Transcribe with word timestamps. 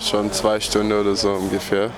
Schon 0.00 0.32
zwei 0.32 0.58
Stunden 0.58 0.90
oder 0.90 1.14
so 1.14 1.32
ungefähr. 1.32 1.90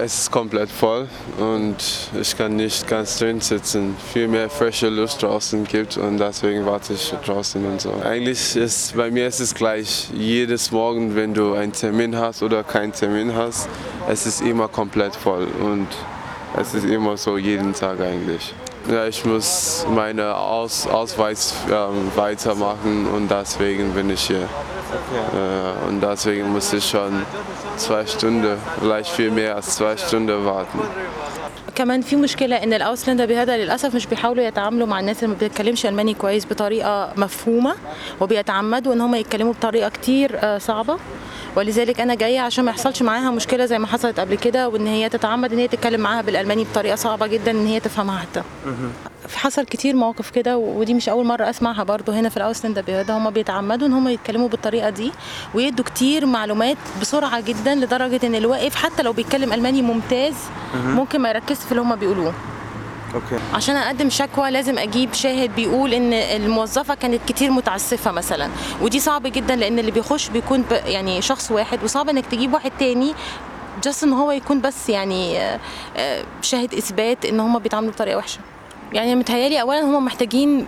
Es 0.00 0.22
ist 0.22 0.32
komplett 0.32 0.68
voll 0.68 1.06
und 1.38 1.76
ich 2.20 2.36
kann 2.36 2.56
nicht 2.56 2.88
ganz 2.88 3.16
drin 3.18 3.40
sitzen. 3.40 3.96
Viel 4.12 4.26
mehr 4.26 4.50
frische 4.50 4.88
Luft 4.88 5.22
draußen 5.22 5.62
gibt 5.62 5.98
und 5.98 6.18
deswegen 6.18 6.66
warte 6.66 6.94
ich 6.94 7.14
draußen 7.24 7.64
und 7.64 7.80
so. 7.80 7.94
Eigentlich 8.02 8.56
ist 8.56 8.96
bei 8.96 9.12
mir 9.12 9.28
ist 9.28 9.38
es 9.38 9.54
gleich. 9.54 10.08
Jedes 10.12 10.72
Morgen, 10.72 11.14
wenn 11.14 11.32
du 11.32 11.54
einen 11.54 11.72
Termin 11.72 12.16
hast 12.16 12.42
oder 12.42 12.64
keinen 12.64 12.92
Termin 12.92 13.32
hast, 13.36 13.68
es 14.08 14.26
ist 14.26 14.40
immer 14.40 14.66
komplett 14.66 15.14
voll 15.14 15.46
und 15.60 15.86
es 16.60 16.74
ist 16.74 16.86
immer 16.86 17.16
so 17.16 17.38
jeden 17.38 17.72
Tag 17.72 18.00
eigentlich. 18.00 18.52
Ja, 18.90 19.06
ich 19.06 19.24
muss 19.24 19.86
meine 19.94 20.34
Aus 20.34 20.88
Ausweis 20.88 21.54
ähm, 21.70 22.10
weitermachen 22.16 23.06
und 23.06 23.30
deswegen 23.30 23.92
bin 23.92 24.10
ich 24.10 24.22
hier. 24.22 24.48
Äh, 24.90 25.88
und 25.88 26.00
deswegen 26.00 26.52
muss 26.52 26.72
ich 26.72 26.84
schon 26.84 27.12
zwei 27.76 28.06
Stunden, 28.06 28.56
vielleicht 28.80 29.10
viel 29.10 29.30
mehr 29.30 29.56
als 29.56 29.76
zwei 29.76 29.96
Stunden 29.96 30.44
warten. 30.44 30.78
كمان 31.74 32.00
في 32.02 32.16
مشكلة 32.16 32.56
إن 32.56 32.72
الأوسلندر 32.72 33.26
بهذا 33.26 33.56
للأسف 33.56 33.94
مش 33.94 34.06
بيحاولوا 34.06 34.44
يتعاملوا 34.44 34.86
مع 34.86 35.00
الناس 35.00 35.16
اللي 35.24 35.28
ما 35.28 35.34
بتتكلمش 35.34 35.86
ألماني 35.86 36.14
كويس 36.14 36.46
بطريقة 36.46 37.12
مفهومة 37.16 37.74
وبيتعمدوا 38.20 38.92
إن 38.92 39.00
هم 39.00 39.14
يتكلموا 39.14 39.52
بطريقة 39.52 39.88
كتير 39.88 40.38
آه، 40.42 40.58
صعبة 40.58 40.96
ولذلك 41.56 42.00
أنا 42.00 42.14
جاية 42.14 42.40
عشان 42.40 42.64
ما 42.64 42.70
يحصلش 42.70 43.02
معاها 43.02 43.30
مشكلة 43.30 43.66
زي 43.66 43.78
ما 43.78 43.86
حصلت 43.86 44.20
قبل 44.20 44.34
كده 44.34 44.68
وإن 44.68 44.86
هي 44.86 45.08
تتعمد 45.08 45.52
إن 45.52 45.58
هي 45.58 45.68
تتكلم 45.68 46.00
معاها 46.00 46.22
بالألماني 46.22 46.64
بطريقة 46.64 46.96
صعبة 46.96 47.26
جدا 47.26 47.50
إن 47.50 47.66
هي 47.66 47.80
تفهمها 47.80 48.18
حتى. 48.18 48.42
حصل 49.36 49.64
كتير 49.64 49.96
مواقف 49.96 50.30
كده 50.30 50.56
ودي 50.58 50.94
مش 50.94 51.08
أول 51.08 51.26
مرة 51.26 51.50
أسمعها 51.50 51.82
برضو 51.84 52.12
هنا 52.12 52.28
في 52.28 52.36
الأوسلندر 52.36 52.82
بهذا 52.82 53.16
هم 53.18 53.30
بيتعمدوا 53.30 53.86
إن 53.88 53.92
هم 53.92 54.08
يتكلموا 54.08 54.48
بالطريقة 54.48 54.90
دي 54.90 55.12
ويدوا 55.54 55.84
كتير 55.84 56.26
معلومات 56.26 56.76
بسرعة 57.00 57.40
جدا 57.40 57.74
لدرجة 57.74 58.26
إن 58.26 58.34
اللي 58.34 58.46
واقف 58.46 58.74
حتى 58.74 59.02
لو 59.02 59.12
بيتكلم 59.12 59.52
ألماني 59.52 59.82
ممتاز 59.82 60.34
ممكن 60.74 61.20
ما 61.20 61.28
يركزش 61.28 61.64
في 61.64 61.72
اللي 61.72 61.82
هم 61.82 61.96
بيقولوه. 61.96 62.32
Okay. 63.14 63.38
عشان 63.54 63.76
أقدم 63.76 64.10
شكوى 64.10 64.50
لازم 64.50 64.78
أجيب 64.78 65.12
شاهد 65.14 65.54
بيقول 65.56 65.94
إن 65.94 66.12
الموظفة 66.12 66.94
كانت 66.94 67.20
كتير 67.28 67.50
متعسفة 67.50 68.10
مثلا 68.12 68.48
ودي 68.82 69.00
صعب 69.00 69.22
جدا 69.26 69.56
لأن 69.56 69.78
اللي 69.78 69.90
بيخش 69.90 70.28
بيكون 70.28 70.62
ب- 70.62 70.72
يعني 70.86 71.22
شخص 71.22 71.50
واحد 71.50 71.84
وصعب 71.84 72.08
إنك 72.08 72.26
تجيب 72.26 72.54
واحد 72.54 72.72
تاني 72.78 73.14
just 73.84 74.04
إن 74.04 74.12
هو 74.12 74.30
يكون 74.32 74.60
بس 74.60 74.88
يعني 74.88 75.38
آه، 75.40 75.60
آه، 75.96 76.24
شاهد 76.42 76.74
إثبات 76.74 77.24
إن 77.24 77.40
هم 77.40 77.58
بيتعاملوا 77.58 77.92
بطريقة 77.92 78.16
وحشة. 78.18 78.38
يعني 78.92 79.14
متهيألي 79.14 79.60
اولا 79.60 79.80
هم 79.80 80.04
محتاجين 80.04 80.66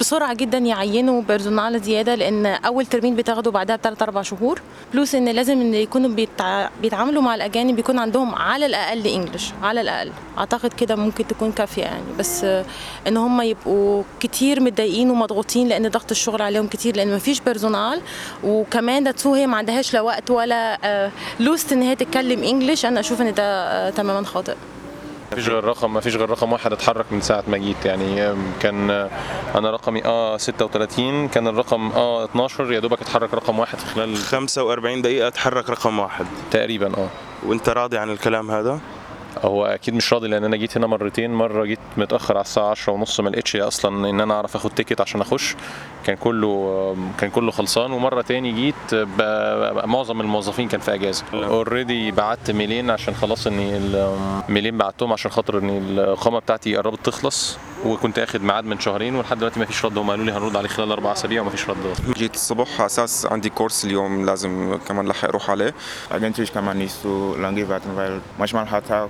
بسرعة 0.00 0.34
جدا 0.34 0.58
يعينوا 0.58 1.22
Personal 1.22 1.80
زيادة 1.80 2.14
لأن 2.14 2.46
أول 2.46 2.86
Termin 2.86 3.16
بتاخده 3.16 3.50
بعدها 3.50 3.76
بثلاث 3.76 4.02
أربع 4.02 4.22
شهور 4.22 4.60
plus 4.94 5.14
إن 5.14 5.28
لازم 5.28 5.60
إن 5.60 5.74
يكونوا 5.74 6.10
بيتع... 6.10 6.68
بيتعاملوا 6.82 7.22
مع 7.22 7.34
الأجانب 7.34 7.78
يكون 7.78 7.98
عندهم 7.98 8.34
على 8.34 8.66
الأقل 8.66 9.06
English 9.06 9.52
على 9.62 9.80
الأقل. 9.80 10.12
أعتقد 10.38 10.72
كده 10.72 10.96
ممكن 10.96 11.26
تكون 11.26 11.52
كافية 11.52 11.82
يعني 11.82 12.04
بس 12.18 12.44
آه، 12.44 12.64
إن 13.08 13.16
هم 13.16 13.40
يبقوا 13.40 14.02
كتير 14.20 14.60
متضايقين 14.60 15.10
ومضغوطين 15.10 15.68
لأن 15.68 15.88
ضغط 15.88 16.10
الشغل 16.10 16.42
عليهم 16.42 16.66
كتير 16.66 16.96
لأن 16.96 17.14
مفيش 17.14 17.40
Personal. 17.40 18.00
وكمان 18.44 19.04
dazu 19.04 19.34
هي 19.34 19.46
ما 19.46 19.56
عندهاش 19.56 19.94
لا 19.94 20.00
وقت 20.00 20.30
ولا 20.30 20.78
آه، 20.84 21.10
Lust 21.40 21.72
إن 21.72 21.82
هي 21.82 21.94
تتكلم 21.96 22.42
English. 22.42 22.84
أنا 22.84 23.00
أشوف 23.00 23.20
إن 23.20 23.34
ده 23.34 23.42
آه، 23.42 23.90
تماما 23.90 24.26
خاطئ. 24.26 24.54
مفيش 25.32 25.48
غير 25.48 25.64
رقم 25.64 25.94
مفيش 25.94 26.16
غير 26.16 26.30
رقم 26.30 26.52
واحد 26.52 26.72
اتحرك 26.72 27.06
من 27.10 27.20
ساعة 27.20 27.44
ما 27.48 27.58
جيت. 27.58 27.84
يعني 27.84 28.34
كان 28.60 28.90
أنا 29.54 29.70
رقمي 29.70 30.04
آه 30.04 30.36
36 30.36 31.28
كان 31.28 31.48
الرقم 31.48 31.90
آه 31.92 32.24
12 32.24 32.72
يا 32.72 32.80
دوبك 32.80 33.00
اتحرك 33.00 33.34
رقم 33.34 33.58
واحد. 33.58 33.78
في 33.78 33.86
خلال 33.86 34.16
45 34.16 35.02
دقيقة 35.02 35.28
تحرك 35.28 35.70
رقم 35.70 35.98
واحد. 35.98 36.26
تقريبا 36.50 36.92
آه. 36.96 37.08
وأنت 37.46 37.68
راضي 37.68 37.98
عن 37.98 38.10
الكلام 38.10 38.50
هذا؟ 38.50 38.80
هو 39.44 39.66
أكيد 39.66 39.94
مش 39.94 40.12
راضي 40.12 40.28
لأن 40.28 40.44
أنا 40.44 40.56
جيت 40.56 40.76
هنا 40.76 40.86
مرتين. 40.86 41.30
مرة 41.30 41.64
جيت 41.64 41.78
متأخر 41.96 42.34
على 42.34 42.44
الساعة 42.44 42.70
10 42.70 42.92
ونص 42.92 43.20
ما 43.20 43.28
لقيتش 43.28 43.56
أصلا 43.56 44.10
إن 44.10 44.20
أنا 44.20 44.34
أعرف 44.34 44.56
آخد 44.56 44.70
Ticket 44.70 45.00
عشان 45.00 45.20
أخش. 45.20 45.54
كان 46.04 46.16
كله 46.16 46.96
كان 47.18 47.30
كله 47.30 47.50
خلصان. 47.50 47.92
ومرة 47.92 48.22
تاني 48.22 48.52
جيت 48.52 48.94
معظم 49.84 50.20
الموظفين 50.20 50.68
كان 50.68 50.80
في 50.80 50.94
إجازة. 50.94 51.24
already 51.34 52.10
بعت 52.10 52.50
mail 52.50 52.77
ين 52.77 52.90
عشان 52.90 53.14
خلاص 53.14 53.46
إني 53.46 53.76
ال 53.76 53.91
mail 53.91 54.49
ين 54.49 54.78
بعتهم 54.78 55.12
عشان 55.12 55.30
خاطر 55.30 55.58
إن 55.58 55.68
الاقامه 55.68 56.38
بتاعتي 56.38 56.76
قربت 56.76 57.06
تخلص. 57.06 57.58
وكنت 57.84 58.18
آخد 58.18 58.42
ميعاد 58.42 58.64
من 58.64 58.80
شهرين 58.80 59.14
ولحد 59.14 59.38
دلوقتي 59.38 59.60
ما 59.60 59.66
فيش 59.66 59.84
رد. 59.84 59.98
هم 59.98 60.10
قالوا 60.10 60.24
لي 60.24 60.32
هنرد 60.32 60.56
عليه 60.56 60.68
خلال 60.68 60.92
أربع 60.92 61.12
أسابيع 61.12 61.40
وما 61.42 61.50
فيش 61.50 61.70
رد. 61.70 61.76
جيت 62.16 62.34
الصبح 62.34 62.68
على 62.78 62.86
أساس 62.86 63.26
عندي 63.26 63.50
كورس 63.50 63.84
اليوم 63.84 64.26
لازم 64.26 64.78
كمان 64.88 65.08
لحق 65.08 65.28
أروح 65.28 65.50
عليه. 65.50 65.74
Eigentlich 66.10 66.52
kann 66.52 66.64
man 66.64 66.78
nicht 66.78 66.94
so 67.02 67.36
lange 67.44 67.68
warten, 67.68 67.90
weil 67.96 68.20
manchmal 68.38 68.70
hat 68.70 68.90
er 68.90 69.08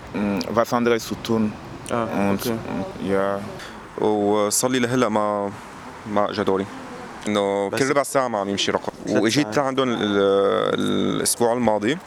was 0.51 0.73
anderes 0.73 1.06
zu 1.09 1.15
tun. 1.29 1.53
Und 1.91 1.93
okay. 1.93 2.56
Ja, 3.09 3.41
وصار 4.03 4.71
لي 4.71 4.79
لهلا 4.79 5.09
ما 5.09 5.50
ما 6.06 6.31
اجى 6.31 6.45
دوري. 6.45 6.67
إنه 7.29 7.71
كل 7.71 7.91
ربع 7.91 8.03
ساعة 8.03 8.29
ما 8.29 8.39
عم 8.39 8.49
يمشي 8.49 8.73
رقم. 8.73 8.93
وإجيت 9.09 9.55
ساعات. 9.55 9.59
عندهم 9.59 9.89
ال- 9.89 9.99
الأسبوع 10.75 11.53
الماضي. 11.53 11.99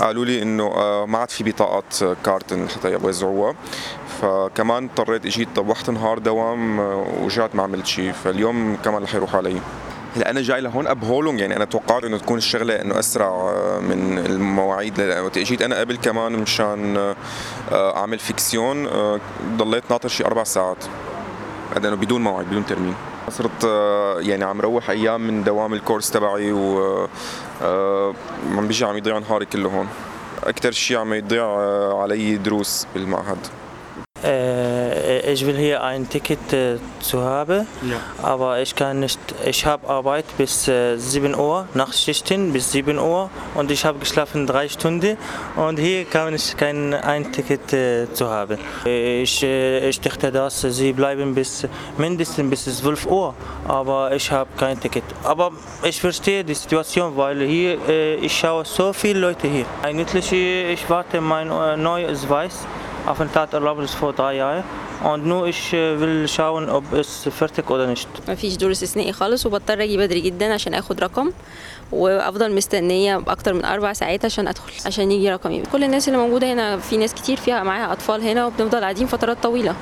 قالوا 0.00 0.24
لي 0.24 0.42
إنه 0.42 0.66
آه، 0.66 1.06
ما 1.06 1.18
عاد 1.18 1.30
في 1.30 1.44
بطاقات 1.44 2.04
Karten 2.24 2.68
حتى 2.68 2.92
يوزعوها 2.92 3.54
فكمان 4.22 4.84
اضطريت 4.84 5.26
اجيت 5.26 5.48
طوحت 5.56 5.90
نهار 5.90 6.18
دوام 6.18 6.80
آه، 6.80 7.06
ورجعت 7.20 7.54
ما 7.54 7.62
عملت 7.62 7.86
شيء 7.86 8.12
فاليوم 8.12 8.76
كمان 8.84 9.02
رح 9.02 9.14
يروح 9.14 9.34
علي. 9.34 9.60
هلا 10.16 10.30
أنا 10.30 10.40
جاي 10.40 10.60
لهون 10.60 10.86
abholen 10.86 11.38
يعني 11.38 11.56
أنا 11.56 11.64
توقعت 11.64 12.04
إنه 12.04 12.18
تكون 12.18 12.38
الشغلة 12.38 12.74
إنه 12.74 12.98
أسرع 12.98 13.26
آه، 13.26 13.80
من 13.80 14.18
المواعيد 14.18 15.00
وقت 15.00 15.38
إجيت 15.38 15.62
أنا 15.62 15.80
قبل 15.80 15.96
كمان 15.96 16.32
مشان 16.32 16.96
آه، 17.72 17.96
أعمل 17.96 18.18
Fiktion 18.18 18.88
ضليت 19.56 19.84
ناطر 19.90 20.08
شي 20.08 20.24
أربع 20.24 20.44
ساعات. 20.44 20.84
هذا 21.76 21.88
إنه 21.88 21.96
بدون 21.96 22.22
موعد 22.22 22.46
بدون 22.46 22.66
Termin 22.66 22.94
صرت 23.30 23.64
يعني 24.20 24.44
عم 24.44 24.60
روح 24.60 24.90
أيام 24.90 25.20
من 25.20 25.44
دوام 25.44 25.74
الكورس 25.74 26.10
تبعي 26.10 26.52
و 26.52 27.08
عم 28.56 28.66
بيجي 28.66 28.84
عم 28.84 28.96
يضيع 28.96 29.18
نهاري 29.18 29.46
كله 29.46 29.68
هون. 29.68 29.88
أكثر 30.44 30.70
شيء 30.70 30.96
عم 30.96 31.14
يضيع 31.14 31.46
علي 32.02 32.36
دروس 32.36 32.86
بالمعهد. 32.94 33.38
Äh, 34.24 35.32
ich 35.32 35.46
will 35.46 35.56
hier 35.56 35.82
ein 35.82 36.08
Ticket 36.08 36.52
äh, 36.52 36.76
zu 37.00 37.22
haben, 37.22 37.66
aber 38.22 38.60
ich 38.60 38.74
kann 38.74 39.00
nicht. 39.00 39.18
Ich 39.44 39.64
habe 39.64 39.88
Arbeit 39.88 40.24
bis 40.36 40.66
äh, 40.68 40.96
7 40.96 41.34
Uhr, 41.34 41.68
Nachtschichten 41.74 42.52
bis 42.52 42.72
7 42.72 42.98
Uhr 42.98 43.30
und 43.54 43.70
ich 43.70 43.84
habe 43.84 43.98
geschlafen 43.98 44.46
drei 44.46 44.68
Stunden 44.68 45.16
und 45.56 45.78
hier 45.78 46.04
kann 46.04 46.34
ich 46.34 46.56
kein 46.56 46.94
ein 46.94 47.30
Ticket 47.32 47.72
äh, 47.72 48.12
zu 48.12 48.28
haben. 48.28 48.58
Ich, 48.84 49.42
äh, 49.42 49.88
ich 49.88 50.00
dachte, 50.00 50.32
dass 50.32 50.62
sie 50.62 50.92
bleiben 50.92 51.34
bis 51.34 51.66
mindestens 51.96 52.50
bis 52.50 52.78
12 52.78 53.06
Uhr, 53.06 53.34
aber 53.66 54.12
ich 54.14 54.30
habe 54.30 54.50
kein 54.56 54.80
Ticket. 54.80 55.04
Aber 55.22 55.52
ich 55.82 56.00
verstehe 56.00 56.42
die 56.42 56.54
Situation, 56.54 57.16
weil 57.16 57.40
hier 57.42 57.78
äh, 57.88 58.14
ich 58.16 58.36
schaue 58.36 58.64
so 58.64 58.92
viele 58.92 59.20
Leute 59.20 59.46
hier. 59.48 59.66
Eigentlich 59.82 60.32
äh, 60.32 60.72
ich 60.72 60.88
warte 60.90 61.20
mein 61.20 61.50
äh, 61.50 61.76
neues 61.76 62.28
Weiß. 62.28 62.66
Aufenthaltserlaubnis 63.12 63.92
vor 64.00 64.12
drei 64.12 64.32
Jahren 64.42 64.64
und 65.10 65.20
nur 65.30 65.42
ich 65.52 65.62
will 65.72 66.28
schauen, 66.36 66.64
ob 66.78 66.84
es 66.92 67.10
fertig 67.40 67.70
oder 67.70 67.86
nicht. 67.86 68.08
مفيش 68.28 68.56
دور 68.56 68.70
استثنائي 68.70 69.12
خالص 69.12 69.46
وبضطر 69.46 69.82
أجي 69.82 69.96
بدري 69.96 70.20
جدا 70.20 70.54
عشان 70.54 70.74
آخد 70.74 71.00
رقم 71.00 71.30
وأفضل 71.92 72.54
مستنية 72.54 73.22
أكتر 73.26 73.54
من 73.54 73.64
أربع 73.64 73.92
ساعات 73.92 74.24
عشان 74.24 74.48
أدخل 74.48 74.72
عشان 74.86 75.12
يجي 75.12 75.30
رقمي. 75.30 75.62
كل 75.72 75.84
الناس 75.84 76.08
اللي 76.08 76.18
موجودة 76.18 76.52
هنا 76.52 76.76
في 76.76 76.96
ناس 76.96 77.14
كتير 77.14 77.36
فيها 77.36 77.62
معاها 77.62 77.92
أطفال 77.92 78.22
هنا 78.22 78.46
وبنفضل 78.46 78.80
قاعدين 78.80 79.06
فترات 79.06 79.42
طويلة. 79.42 79.74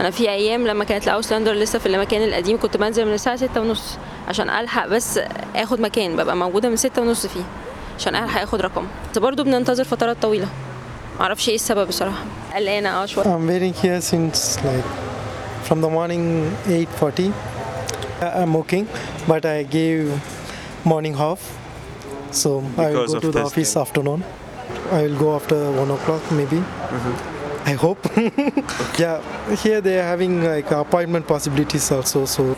أنا 0.00 0.10
في 0.10 0.30
أيام 0.30 0.66
لما 0.66 0.84
كانت 0.84 1.04
الاوسلاندر 1.04 1.52
لسه 1.52 1.78
في 1.78 1.86
المكان 1.86 2.22
القديم 2.22 2.58
كنت 2.58 2.76
بنزل 2.76 3.06
من 3.06 3.14
الساعة 3.14 3.36
ستة 3.36 3.60
ونص 3.60 3.98
عشان 4.28 4.50
ألحق 4.50 4.86
بس 4.86 5.20
آخد 5.56 5.80
مكان 5.80 6.16
ببقى 6.16 6.36
موجودة 6.36 6.68
من 6.68 6.76
ستة 6.76 7.02
ونص 7.02 7.26
فيه 7.26 7.44
عشان 7.98 8.14
ألحق 8.14 8.42
آخد 8.42 8.60
رقم. 8.60 8.86
بس 9.12 9.18
برضه 9.18 9.44
بننتظر 9.44 9.84
فترات 9.84 10.16
طويلة. 10.22 10.48
معرفش 11.20 11.48
إيه 11.48 11.54
السبب 11.54 11.88
بصراحة. 11.88 12.24
Elena 12.54 13.06
I'm 13.24 13.46
waiting 13.46 13.72
here 13.72 14.00
since 14.00 14.62
like 14.64 14.84
from 15.64 15.80
the 15.80 15.88
morning 15.88 16.50
8.40. 16.64 17.32
Uh, 18.20 18.42
I'm 18.42 18.52
working, 18.52 18.86
but 19.26 19.44
I 19.46 19.62
gave 19.62 20.12
morning 20.84 21.16
off. 21.16 21.58
So 22.30 22.60
because 22.60 22.78
I 22.78 22.90
will 22.90 23.06
go 23.06 23.20
to 23.20 23.30
the 23.30 23.42
office 23.42 23.72
thing. 23.72 23.82
afternoon. 23.82 24.24
I 24.90 25.02
will 25.02 25.18
go 25.18 25.34
after 25.34 25.70
1 25.72 25.90
o'clock 25.90 26.30
maybe. 26.32 26.56
Mm-hmm. 26.56 27.68
I 27.68 27.72
hope. 27.72 28.04
yeah, 28.98 29.22
here 29.56 29.80
they 29.80 29.98
are 30.00 30.04
having 30.04 30.44
like 30.44 30.70
appointment 30.70 31.26
possibilities 31.26 31.90
also. 31.90 32.26
So. 32.26 32.56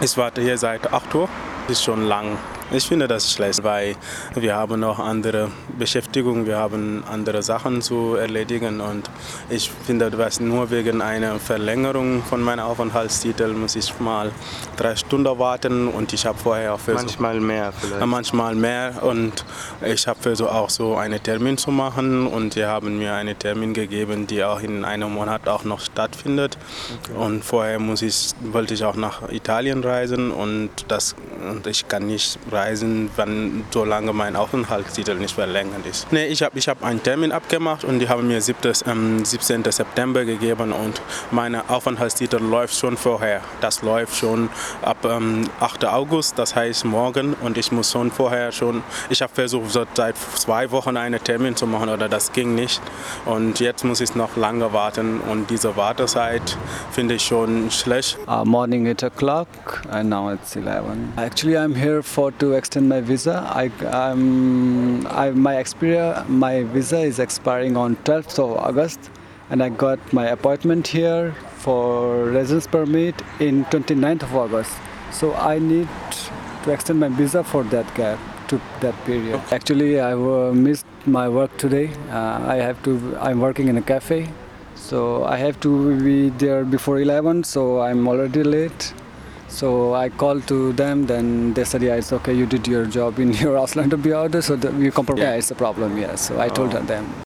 Es 0.00 0.16
water 0.16 0.42
hier 0.42 0.56
seit 0.58 0.92
8 0.92 1.28
It's 1.68 1.72
Ist 1.72 1.84
schon 1.84 2.08
lang. 2.08 2.38
Ich 2.72 2.88
finde 2.88 3.06
das 3.06 3.32
schlecht, 3.32 3.62
weil 3.62 3.94
wir 4.34 4.56
haben 4.56 4.80
noch 4.80 4.98
andere 4.98 5.52
Beschäftigung, 5.78 6.46
wir 6.46 6.56
haben 6.56 7.04
andere 7.08 7.40
Sachen 7.40 7.80
zu 7.80 8.16
erledigen 8.16 8.80
und 8.80 9.08
ich 9.48 9.70
finde, 9.86 10.10
dass 10.10 10.40
nur 10.40 10.68
wegen 10.72 11.00
einer 11.00 11.38
Verlängerung 11.38 12.24
von 12.24 12.42
meinem 12.42 12.64
Aufenthaltstitel 12.64 13.52
muss 13.52 13.76
ich 13.76 13.96
mal 14.00 14.32
drei 14.76 14.96
Stunden 14.96 15.38
warten 15.38 15.86
und 15.86 16.12
ich 16.12 16.26
habe 16.26 16.36
vorher 16.38 16.74
auch 16.74 16.80
versucht, 16.80 17.04
Manchmal 17.20 17.38
mehr 17.38 17.72
vielleicht. 17.72 18.04
manchmal 18.04 18.54
mehr 18.56 19.00
und 19.00 19.44
ich 19.84 20.08
habe 20.08 20.20
versucht 20.20 20.50
auch 20.50 20.68
so 20.68 20.96
einen 20.96 21.22
Termin 21.22 21.56
zu 21.58 21.70
machen 21.70 22.26
und 22.26 22.56
die 22.56 22.64
haben 22.64 22.98
mir 22.98 23.14
einen 23.14 23.38
Termin 23.38 23.74
gegeben, 23.74 24.26
die 24.26 24.42
auch 24.42 24.60
in 24.60 24.84
einem 24.84 25.14
Monat 25.14 25.46
auch 25.48 25.62
noch 25.62 25.78
stattfindet 25.80 26.58
und 27.16 27.44
vorher 27.44 27.78
muss 27.78 28.02
ich, 28.02 28.32
wollte 28.40 28.74
ich 28.74 28.84
auch 28.84 28.96
nach 28.96 29.30
Italien 29.30 29.84
reisen 29.84 30.32
und, 30.32 30.70
das, 30.88 31.14
und 31.48 31.64
ich 31.68 31.86
kann 31.86 32.08
nicht 32.08 32.40
reisen, 32.50 32.55
wenn 33.16 33.64
solange 33.70 34.12
mein 34.12 34.36
Aufenthaltstitel 34.36 35.14
nicht 35.14 35.34
verlängert 35.34 35.86
ist. 35.88 36.10
Nee, 36.12 36.26
ich 36.26 36.42
habe 36.42 36.58
ich 36.58 36.68
hab 36.68 36.82
einen 36.82 37.02
Termin 37.02 37.32
abgemacht 37.32 37.84
und 37.84 37.98
die 37.98 38.08
haben 38.08 38.28
mir 38.28 38.40
7. 38.40 38.72
Ähm, 38.86 39.24
17. 39.24 39.64
September 39.70 40.24
gegeben 40.24 40.72
und 40.72 41.00
mein 41.30 41.54
Aufenthaltstitel 41.68 42.38
läuft 42.38 42.74
schon 42.74 42.96
vorher. 42.96 43.40
Das 43.60 43.82
läuft 43.82 44.16
schon 44.16 44.48
ab 44.82 44.98
ähm, 45.04 45.48
8. 45.60 45.84
August, 45.86 46.38
das 46.38 46.54
heißt 46.56 46.84
morgen 46.84 47.34
und 47.34 47.58
ich 47.58 47.72
muss 47.72 47.92
schon 47.92 48.10
vorher 48.10 48.52
schon, 48.52 48.82
ich 49.10 49.22
habe 49.22 49.32
versucht 49.34 49.70
so 49.70 49.86
seit 49.94 50.16
zwei 50.16 50.70
Wochen 50.70 50.96
einen 50.96 51.22
Termin 51.22 51.56
zu 51.56 51.66
machen 51.66 51.88
oder 51.88 52.08
das 52.08 52.32
ging 52.32 52.54
nicht 52.54 52.80
und 53.24 53.60
jetzt 53.60 53.84
muss 53.84 54.00
ich 54.00 54.14
noch 54.14 54.36
lange 54.36 54.72
warten 54.72 55.20
und 55.20 55.50
diese 55.50 55.76
Wartezeit 55.76 56.56
finde 56.90 57.14
ich 57.14 57.22
schon 57.22 57.70
schlecht. 57.70 58.18
Uh, 58.26 58.44
morning 58.44 58.86
8 58.88 59.04
o'clock 59.04 59.46
and 59.90 60.08
now 60.08 60.30
it's 60.30 60.56
11 60.56 61.12
actually 61.18 61.56
i'm 61.56 61.74
here 61.74 62.02
for 62.02 62.30
to 62.46 62.52
extend 62.52 62.88
my 62.88 63.00
visa. 63.00 63.36
I 63.62 63.66
um, 64.00 65.06
I, 65.10 65.30
my 65.30 65.56
experience 65.56 66.28
my 66.28 66.54
visa 66.74 67.00
is 67.10 67.18
expiring 67.26 67.76
on 67.76 67.96
12th 68.08 68.38
of 68.44 68.50
august 68.68 69.10
and 69.50 69.62
i 69.66 69.68
got 69.84 70.12
my 70.18 70.26
appointment 70.36 70.88
here 70.98 71.34
for 71.64 71.90
residence 72.36 72.66
permit 72.76 73.22
in 73.48 73.64
29th 73.66 74.22
of 74.28 74.36
august. 74.44 74.72
So 75.18 75.34
i 75.34 75.58
need 75.58 75.88
to 76.64 76.72
extend 76.72 77.00
my 77.04 77.10
visa 77.20 77.44
for 77.52 77.62
that 77.74 77.94
gap 78.00 78.18
to 78.48 78.60
that 78.80 78.96
period. 79.04 79.40
Actually 79.58 79.92
i 80.00 80.14
missed 80.66 80.86
my 81.18 81.28
work 81.28 81.56
today. 81.64 81.86
Uh, 82.10 82.54
i 82.54 82.58
have 82.66 82.82
to 82.88 82.98
i'm 83.28 83.40
working 83.48 83.68
in 83.74 83.84
a 83.84 83.86
cafe. 83.94 84.20
So 84.86 85.24
I 85.24 85.36
have 85.38 85.58
to 85.60 85.70
be 86.00 86.28
there 86.40 86.64
before 86.64 87.00
11, 87.00 87.42
so 87.44 87.80
I'm 87.80 88.06
already 88.06 88.42
late. 88.44 88.92
So 89.48 89.94
I 89.94 90.08
called 90.08 90.46
to 90.48 90.72
them, 90.72 91.06
then 91.06 91.54
they 91.54 91.64
said, 91.64 91.82
yeah, 91.82 91.94
it's 91.94 92.12
okay, 92.12 92.34
you 92.34 92.46
did 92.46 92.66
your 92.68 92.84
job 92.86 93.18
in 93.18 93.32
your 93.44 93.56
Ausland 93.56 93.90
to 93.90 93.96
be 93.96 94.12
order, 94.12 94.42
so 94.42 94.56
that 94.56 94.74
we 94.74 94.90
compromise 94.90 95.48
the 95.48 95.54
problem, 95.54 95.96
yes. 95.98 96.28
So 96.28 96.40
I 96.40 96.48
told 96.48 96.74
oh. 96.74 96.82
them. 96.82 97.06